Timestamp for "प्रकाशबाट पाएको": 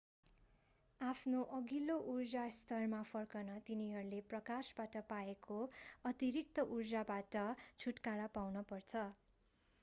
4.31-5.59